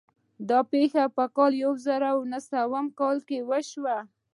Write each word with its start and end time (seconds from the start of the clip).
دا 0.49 0.59
پېښه 0.71 1.03
په 1.17 1.23
کال 1.35 1.51
يو 1.63 1.71
زر 1.85 2.03
و 2.17 2.21
نهه 2.31 2.41
سوه 2.51 2.79
کې 3.27 3.39
وشوه. 3.49 3.97